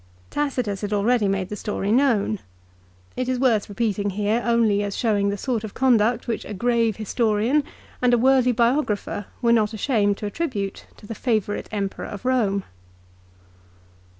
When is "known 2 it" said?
1.91-3.29